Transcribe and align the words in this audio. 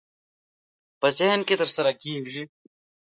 په 0.99 1.07
ذهن 1.17 1.39
کې 1.47 1.55
ترسره 1.61 1.91
کېږي. 2.01 2.43